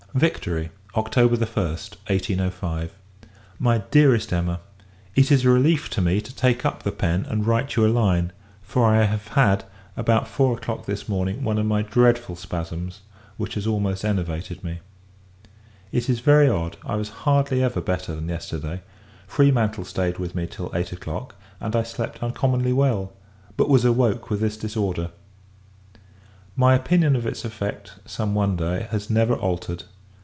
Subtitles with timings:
[0.13, 2.93] Victory, October 1st, 1805.
[3.59, 4.59] MY DEAREST EMMA,
[5.15, 7.87] It is a relief to me, to take up the pen, and write you a
[7.87, 9.63] line; for I have had,
[9.95, 12.99] about four o'clock this morning, one of my dreadful spasms,
[13.37, 14.79] which has almost enervated me.
[15.93, 16.75] It is very odd!
[16.85, 18.81] I was hardly ever better than yesterday.
[19.29, 23.13] Freemantle stayed with me till eight o'clock, and I slept uncommonly well;
[23.55, 25.11] but, was awoke with this disorder.
[26.57, 29.85] My opinion of its effect, some one day, has never altered.